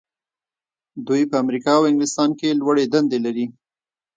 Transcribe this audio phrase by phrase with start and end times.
[1.07, 3.45] دوی په امریکا او انګلستان کې لوړې دندې لري.